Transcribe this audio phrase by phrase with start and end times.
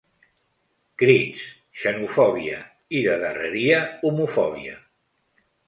[1.01, 1.43] Crits,
[1.83, 4.77] xenofòbia i, de darreria, homofòbia.